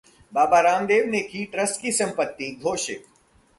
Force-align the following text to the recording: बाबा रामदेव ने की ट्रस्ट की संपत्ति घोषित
बाबा 0.33 0.59
रामदेव 0.59 1.05
ने 1.05 1.19
की 1.21 1.43
ट्रस्ट 1.45 1.81
की 1.81 1.91
संपत्ति 1.91 2.51
घोषित 2.63 3.05